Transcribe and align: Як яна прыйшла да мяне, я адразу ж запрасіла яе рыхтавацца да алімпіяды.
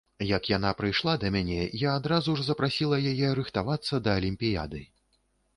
Як 0.27 0.47
яна 0.51 0.71
прыйшла 0.79 1.13
да 1.23 1.31
мяне, 1.35 1.57
я 1.81 1.91
адразу 2.01 2.35
ж 2.39 2.45
запрасіла 2.49 2.99
яе 3.13 3.29
рыхтавацца 3.41 4.01
да 4.09 4.17
алімпіяды. 4.23 4.81